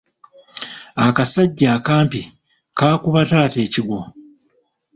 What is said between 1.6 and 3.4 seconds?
akampi kaakuba